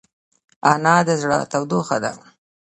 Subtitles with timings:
[0.71, 2.11] انا د زړه تودوخه ده